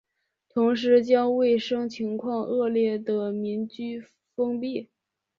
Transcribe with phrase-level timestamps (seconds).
[0.49, 4.03] 同时将卫生情况恶劣的民居
[4.35, 4.89] 封闭。